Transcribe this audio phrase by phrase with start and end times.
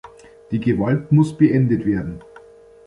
[0.49, 2.21] Die Gewalt muss beendet werden.